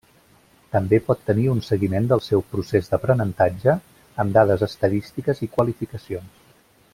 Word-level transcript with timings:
També 0.75 0.97
pot 1.09 1.19
tenir 1.25 1.43
un 1.51 1.59
seguiment 1.67 2.07
del 2.11 2.23
seu 2.27 2.43
procés 2.53 2.89
d’aprenentatge 2.93 3.77
amb 4.25 4.35
dades 4.39 4.65
estadístiques 4.71 5.45
i 5.49 5.51
qualificacions. 5.59 6.45